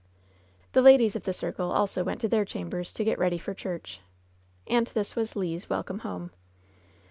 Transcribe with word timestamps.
The 0.71 0.81
ladies 0.81 1.15
of 1.15 1.25
the 1.25 1.31
circle 1.31 1.71
also 1.71 2.03
went 2.03 2.21
to 2.21 2.27
their 2.27 2.43
chambers 2.43 2.91
to 2.93 3.03
get 3.03 3.19
ready 3.19 3.37
for 3.37 3.53
church. 3.53 4.01
And 4.65 4.87
this 4.87 5.15
was 5.15 5.35
Le's 5.35 5.69
welcome 5.69 5.99
home. 5.99 6.31